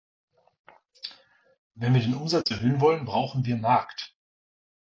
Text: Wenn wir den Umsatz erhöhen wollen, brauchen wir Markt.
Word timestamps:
Wenn 1.75 1.93
wir 1.93 2.01
den 2.01 2.15
Umsatz 2.15 2.49
erhöhen 2.49 2.81
wollen, 2.81 3.05
brauchen 3.05 3.45
wir 3.45 3.55
Markt. 3.57 4.15